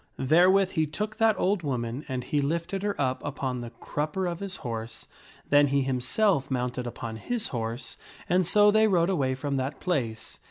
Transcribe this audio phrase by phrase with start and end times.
[0.17, 4.25] Therewith he took that old woman and he lifted her up upon the crup per
[4.25, 5.07] of his horse;
[5.47, 10.39] then he himself mounted upon his horse, and so they rode away from that place.